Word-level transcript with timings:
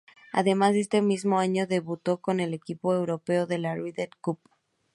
Además 0.33 0.71
en 0.71 0.77
este 0.77 1.01
mismo 1.03 1.37
año 1.37 1.67
debutó 1.67 2.21
con 2.21 2.39
el 2.39 2.55
equipo 2.55 2.95
europeo 2.95 3.45
de 3.45 3.59
la 3.59 3.75
Ryder 3.75 4.09
Cup. 4.19 4.39